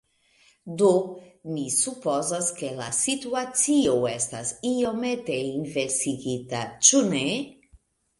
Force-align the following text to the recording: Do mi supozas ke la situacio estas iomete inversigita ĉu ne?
Do 0.81 0.91
mi 1.55 1.65
supozas 1.73 2.47
ke 2.59 2.71
la 2.79 2.87
situacio 2.99 3.93
estas 4.13 4.53
iomete 4.71 5.37
inversigita 5.51 6.63
ĉu 6.89 7.03
ne? 7.13 7.23